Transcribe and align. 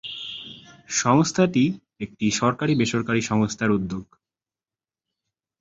সংস্থাটি 0.95 1.63
একটি 1.99 2.31
সরকারী-বেসরকারী 2.31 3.21
সংস্থার 3.21 3.69
উদ্যোগ। 3.71 4.05